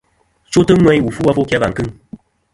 [0.51, 1.87] Chwotɨ ŋweyn wù fu afo ki a và kɨŋ.